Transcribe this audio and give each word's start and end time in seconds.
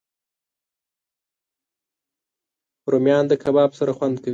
رومیان 2.91 3.23
د 3.29 3.33
کباب 3.43 3.69
سره 3.79 3.91
خوند 3.97 4.15
کوي 4.23 4.29